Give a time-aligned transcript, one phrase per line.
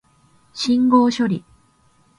[0.51, 1.45] 信号処理